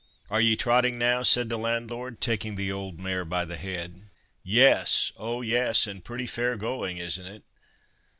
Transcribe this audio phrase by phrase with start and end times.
[0.31, 4.09] "Are ye trotting now?" said the landlord, taking the old mare by the head.
[4.41, 5.11] "Yes!
[5.15, 7.43] oh, yes—and pretty fair going, isn't it?"